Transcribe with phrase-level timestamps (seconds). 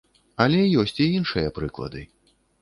[0.45, 2.03] Але ёсць і іншыя прыклады.